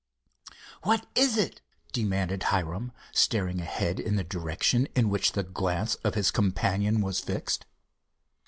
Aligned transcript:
"What 0.81 1.05
is 1.13 1.37
it?" 1.37 1.61
demanded 1.91 2.41
Hiram, 2.49 2.91
staring 3.11 3.61
ahead 3.61 3.99
in 3.99 4.15
the 4.15 4.23
direction 4.23 4.87
in 4.95 5.09
which 5.11 5.33
the 5.33 5.43
glance 5.43 5.93
of 6.03 6.15
his 6.15 6.31
companion 6.31 7.01
was 7.01 7.19
fixed. 7.19 7.67